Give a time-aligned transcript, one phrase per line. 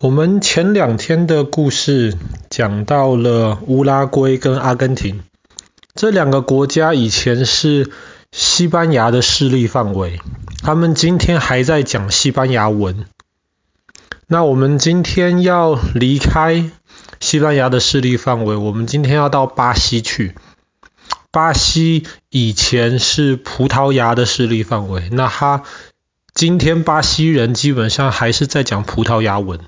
[0.00, 2.16] 我们前两天的故事
[2.50, 5.24] 讲到了乌拉圭跟阿根廷
[5.92, 7.90] 这两个国家以前是
[8.30, 10.20] 西班牙的势力范围，
[10.62, 13.06] 他们今天还在讲西班牙文。
[14.28, 16.70] 那我们今天要离开
[17.18, 20.36] 西班牙的势力范围，我们今天要到巴西去。
[21.32, 25.64] 巴西以前是葡萄牙的势力范围，那他
[26.34, 29.58] 今天巴西人基本上还是在讲葡萄牙文。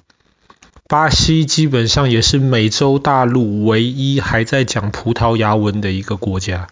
[0.91, 6.67] 巴西基本上也是美洲大陆唯一还在讲葡萄牙文的一个国家。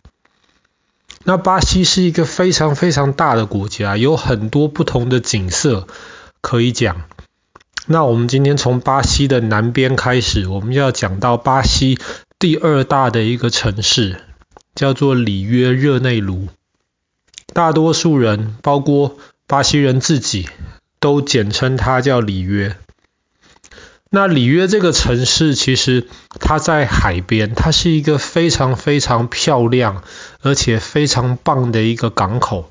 [1.22, 5.86] 那巴西是一个非常非常大的国家，有很多不同的景色
[6.40, 7.02] 可以讲。
[7.86, 11.96] 那我们今天从巴西的南边开始，我们要讲到巴西
[12.40, 14.20] 第二大的一个城市，
[14.74, 16.48] 叫做里约热内卢。
[17.52, 20.48] 大多数人，包括巴西人自己，
[20.98, 22.74] 都简称它叫里约。
[24.10, 26.08] 那里约这个城市其实
[26.40, 30.02] 它在海边，它是一个非常非常漂亮
[30.40, 32.70] 而且非常棒的一个港口。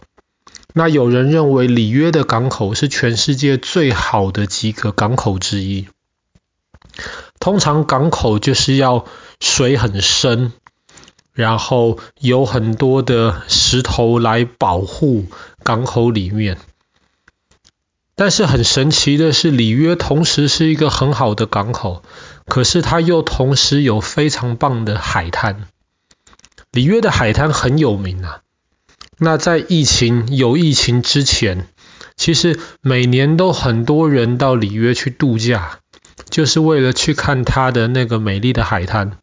[0.74, 5.88] 那有人认为里约的港口是全世界最好的几个港口之一。
[7.40, 9.06] 通常港口就是要
[9.40, 10.54] 水很深，
[11.34, 15.28] 然后有很多的石头来保护
[15.64, 16.58] 港口里面。
[18.18, 22.02] 但是很神奇的是，里约同时是一个很好的港口，
[22.48, 25.68] 可是它又同时有非常棒的海滩。
[26.72, 28.42] 里约的海滩很有名啊。
[29.20, 31.68] 那在疫情有疫情之前，
[32.16, 35.78] 其实每年都很多人到里约去度假，
[36.28, 39.20] 就是为了去看它的那个美丽的海滩。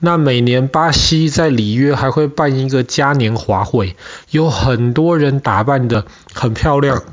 [0.00, 3.94] 那每年巴西在里约还会办一个嘉年华会，
[4.30, 7.04] 有很多人打扮得很漂亮。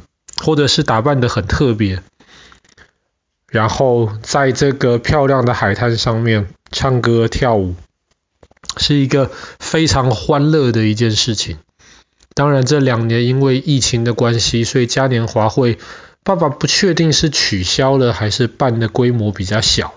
[0.42, 2.02] 或者是打扮得很特别，
[3.48, 7.76] 然后在这个漂亮的海滩上面唱歌跳舞，
[8.78, 9.30] 是一个
[9.60, 11.58] 非常欢乐的一件事情。
[12.34, 15.78] 当然这两年因为疫情的关系，所以嘉年华会
[16.24, 19.96] 爸爸不确定是取消了还是办的规模比较小。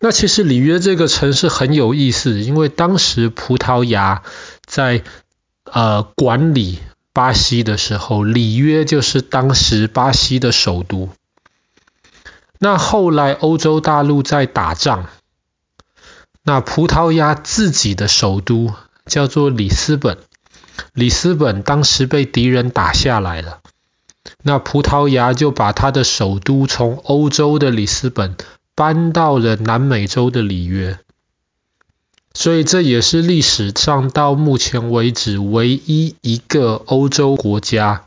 [0.00, 4.24] 那其实里约这个城市很有意思，因为当时葡萄牙
[4.66, 5.04] 在
[5.64, 6.80] 呃管理。
[7.12, 11.10] 巴西的时候，里约就是当时巴西的首都。
[12.58, 15.08] 那后来欧洲大陆在打仗，
[16.42, 18.72] 那葡萄牙自己的首都
[19.04, 20.18] 叫做里斯本，
[20.94, 23.60] 里斯本当时被敌人打下来了，
[24.42, 28.36] 那葡萄牙就把他的首都从欧洲的里斯本
[28.74, 30.98] 搬到了南美洲的里约。
[32.34, 38.06] 所以这也是历史上到目前为止唯一一个欧洲国家，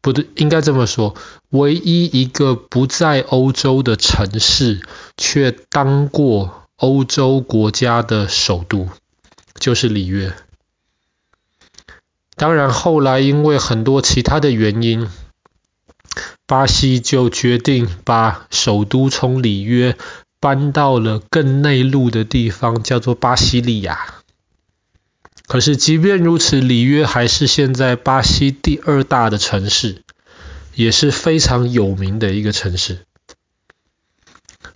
[0.00, 1.14] 不对，应该这么说，
[1.50, 4.80] 唯一一个不在欧洲的城市，
[5.16, 8.88] 却当过欧洲国家的首都，
[9.60, 10.32] 就是里约。
[12.34, 15.08] 当然后来因为很多其他的原因，
[16.46, 19.96] 巴西就决定把首都从里约。
[20.42, 24.16] 搬到了更内陆的地方，叫做巴西利亚。
[25.46, 30.02] 可是即便如此，里约还是现在巴西第二大的城市，
[30.74, 33.06] 也是非常有名的一个城市。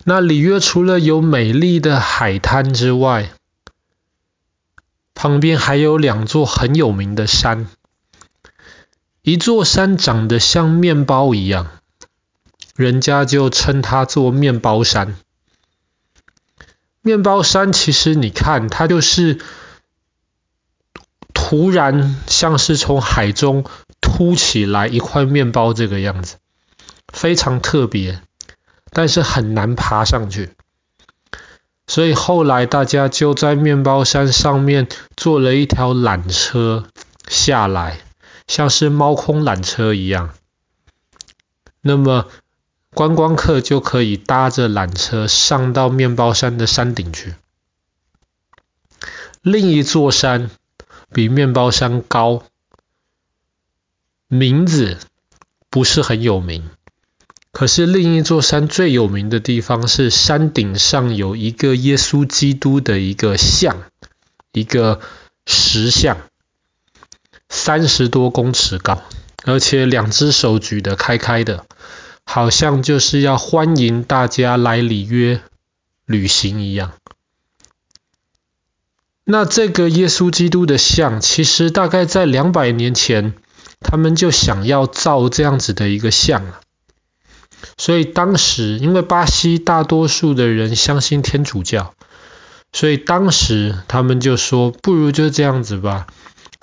[0.05, 3.31] 那里约除了有美丽的海滩之外，
[5.13, 7.67] 旁边还有两座很有名的山，
[9.21, 11.67] 一座山长得像面包一样，
[12.77, 15.17] 人家就称它做面包山。
[17.07, 19.39] 面包山其实你看，它就是
[21.33, 23.63] 突然像是从海中
[24.01, 26.35] 凸起来一块面包这个样子，
[27.13, 28.21] 非常特别，
[28.91, 30.49] 但是很难爬上去。
[31.87, 36.89] 所以后来大家就在面包山上面做了一条缆车
[37.29, 38.01] 下来，
[38.47, 40.33] 像是猫空缆车一样。
[41.79, 42.27] 那么
[42.93, 47.35] 观光客就可以搭着缆车上到面包山的山顶去。
[49.41, 50.49] 另一座山
[51.13, 52.43] 比面包山高，
[54.27, 54.97] 名字
[55.69, 56.69] 不是很有名。
[57.51, 63.83] 可是另一座山最有名的地方是山顶上有一个耶稣基督的一个像，
[64.51, 64.99] 一个
[65.45, 66.17] 石像，
[67.49, 69.01] 三十多公尺高，
[69.43, 71.65] 而且两只手举得开开的。
[72.37, 75.41] 好像就是要欢迎大家来里约
[76.05, 76.91] 旅行一样。
[79.23, 83.33] 那这个耶稣基督的像，其实大概在两百年前，
[83.79, 86.59] 他们就想要造这样子的一个像了。
[87.75, 91.95] 所以当时因为巴西大多数的人相信天主教，
[92.71, 96.05] 所以当时他们就说，不如就这样子吧，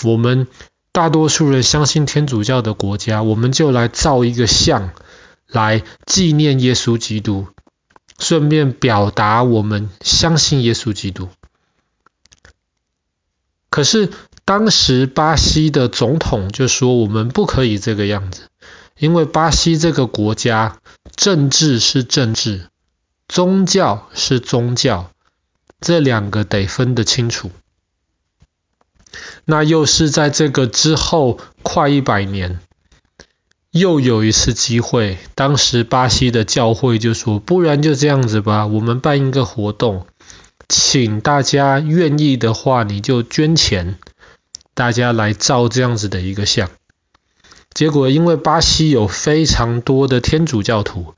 [0.04, 0.46] 我们
[0.92, 4.92] 大多数人相信天主教的国家，我们就来造一个像，
[5.46, 7.48] 来纪念耶稣基督，
[8.18, 11.28] 顺便表达我们相信耶稣基督。
[13.70, 14.10] 可是
[14.44, 18.48] 当时巴西的总统就说，我们不可以这个样子，
[18.98, 20.78] 因为巴西这个国家
[21.16, 22.68] 政治是政治，
[23.26, 25.10] 宗教是宗教，
[25.80, 27.50] 这两个得分得清楚。
[29.44, 32.60] 那又是在这个之后快一百年，
[33.74, 40.06] 又有一次机会，当时巴西的教会就说，不然就这样子吧，我们办一个活动。
[40.68, 43.98] 请大家愿意的话，你就捐钱，
[44.74, 46.70] 大家来造这样子的一个像。
[47.72, 51.14] 结果因为巴西有非常多的天主教徒，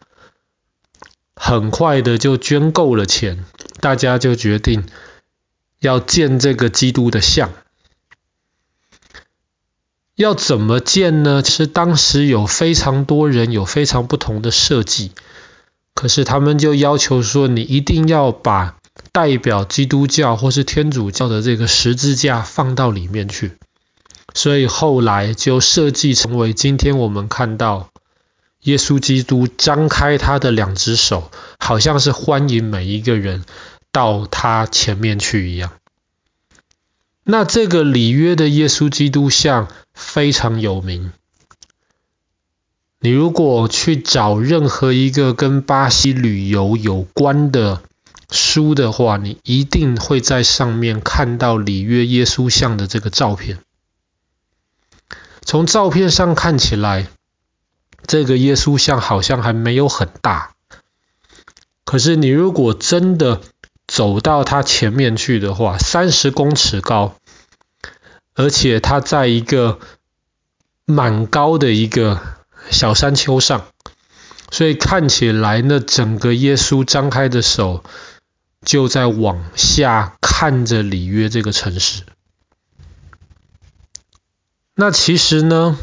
[1.34, 3.44] 很快的就捐够了钱，
[3.80, 4.86] 大家就决定
[5.78, 7.52] 要建这个基督的像。
[10.16, 11.42] 要怎么建呢？
[11.42, 15.12] 其实当时有非常多人有非常不同的设计，
[15.94, 18.76] 可是他们就要求说，你一定要把
[19.12, 23.58] 代表基督教或是天主教的这个十字架放到里面去，
[24.32, 27.90] 所以后来就设计成为今天我们看到
[28.62, 33.44] 耶稣基督张开他的两只手，好像是欢迎每一个人
[33.92, 35.72] 到他前面去一样。
[37.28, 41.12] 那这个里约的耶稣基督像非常有名，
[43.00, 47.82] 你如果去找任何一个跟巴西旅游有关的。
[48.28, 53.60] 书的话，你一定会在上面看到里约耶稣像的这个照片。
[55.42, 57.06] 从照片上看起来，
[58.04, 60.56] 这个耶稣像好像还没有很大。
[61.84, 63.42] 可是你如果真的
[63.96, 67.16] 走到它前面去的话，三十公尺高，
[68.34, 69.78] 而且它在一个
[70.84, 72.20] 蛮高的一个
[72.70, 73.64] 小山丘上，
[74.50, 77.82] 所以看起来那整个耶稣张开的手。
[78.64, 82.02] 就在往下看着里约这个城市。
[84.74, 85.78] 那其实呢，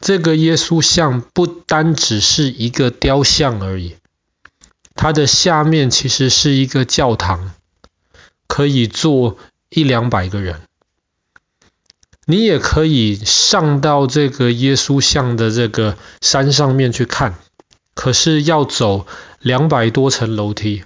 [0.00, 3.94] 这个耶稣像不单只是一个雕像而已，
[4.94, 7.52] 它的下面其实是一个教堂，
[8.46, 9.36] 可以坐
[9.68, 10.60] 一两百个人。
[12.26, 17.34] 你也可以上到这个耶稣像的这个山上面去看，
[17.94, 19.06] 可是要走
[19.40, 20.84] 两百多层楼梯。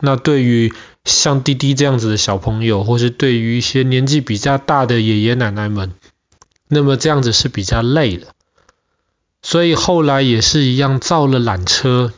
[0.00, 0.72] 那对于
[1.04, 5.92] 像滴滴这样子的小朋友，或是对于一些年纪比较大的爷爷奶奶们，
[6.66, 8.34] 那么这样子是比较累的。
[9.42, 12.12] 所以后来也是一样，造了缆车，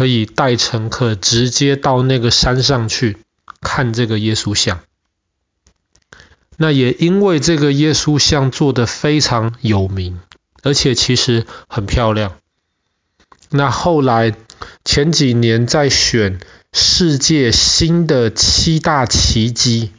[0.00, 3.18] 可以带乘客直接到那个山上去
[3.60, 4.80] 看这个耶稣像。
[6.56, 10.18] 那也因为这个耶稣像做得非常有名，
[10.62, 12.38] 而且其实很漂亮。
[13.50, 14.34] 那后来
[14.86, 16.40] 前几年在选。
[16.72, 19.90] 世界新的七大奇迹，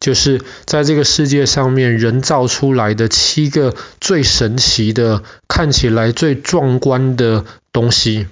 [0.00, 8.28] 就是在这个世界上面人造出来的七个最神奇的、看起来最壮观的东西。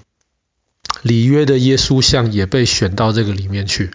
[1.03, 3.91] 里约的耶稣像也被选到这个里面去。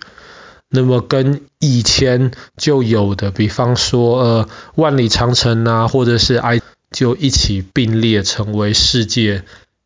[0.70, 6.62] 那么跟以前就有的，比方说呃万里长城啊，或者是埃，
[6.92, 9.44] 就一起并列成为世界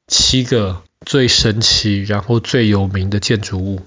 [0.08, 0.82] 七个。
[1.04, 3.82] 最神奇，然后最有名的建筑物。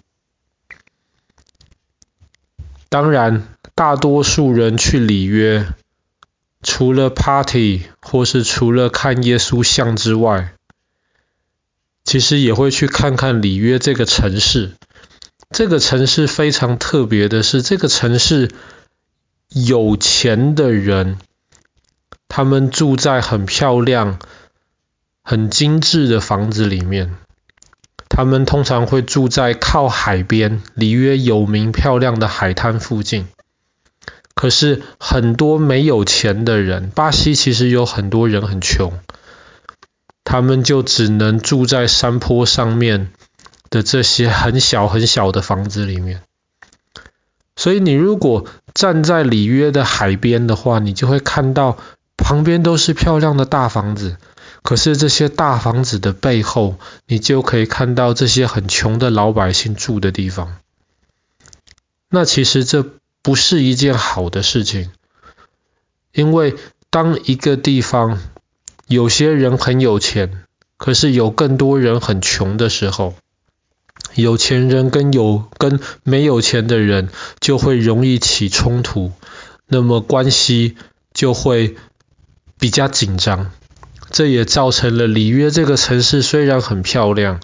[2.89, 5.65] 当然，大多数人去里约，
[6.61, 10.55] 除了 party 或是除了看耶稣像之外，
[12.05, 14.73] 其实也会去看看里约这个城市。
[15.51, 18.51] 这个城市非常特别的是，这个城市
[19.49, 21.19] 有钱的人，
[22.29, 24.19] 他们住在很漂亮。
[25.27, 27.17] 很精致的房子里面，
[28.11, 33.27] 他们通常会住在靠海边、里约有名漂亮的海滩附近。
[34.35, 38.93] 可是很多没有钱的人，巴西其实有很多人很穷，
[40.25, 43.13] 他们就只能住在山坡上面
[43.71, 46.23] 的这些很小很小的房子里面。
[47.57, 51.79] 所以你如果站在里约的海边的话，你就会看到
[52.17, 54.17] 旁边都是漂亮的大房子。
[54.63, 60.57] 可是这些大房子的背后，你就可以看到这些很穷的老百姓住的地方。
[62.09, 62.85] 那其实这
[63.21, 64.91] 不是一件好的事情，
[66.13, 66.57] 因为
[66.89, 68.19] 当一个地方
[68.87, 70.45] 有些人很有钱，
[70.77, 73.15] 可是有更多人很穷的时候，
[74.15, 77.09] 有钱人跟有跟没有钱的人
[77.41, 79.13] 就会容易起冲突，
[79.67, 80.77] 那么关系
[81.13, 81.77] 就会
[82.59, 83.51] 比较紧张。
[84.15, 87.41] 这也造成了里约这个城市虽然很漂亮，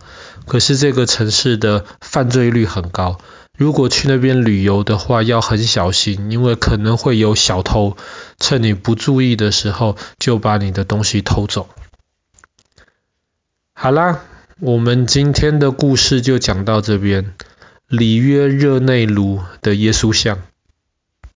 [0.46, 3.18] 可是这个城市的犯罪率很高。
[3.58, 7.96] 如果去那边旅游的话，要很小心，因为可能会有小偷
[8.38, 11.68] 趁你不注意的时候就把你的东西偷走。
[13.72, 14.20] 好啦，
[14.60, 17.34] 我们今天的故事就讲到这边。
[17.88, 20.38] 里约热内卢的耶稣像。